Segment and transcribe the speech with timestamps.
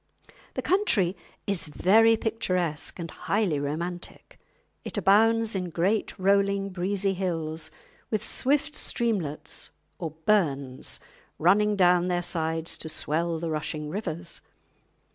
[0.55, 1.15] The country
[1.45, 4.39] is very picturesque and highly romantic.
[4.83, 7.69] It abounds in great rolling, breezy hills,
[8.09, 9.69] with swift streamlets
[9.99, 10.99] or "burns"
[11.37, 14.41] running down their sides to swell the rushing rivers.